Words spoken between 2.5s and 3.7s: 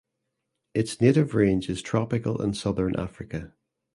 southern Africa.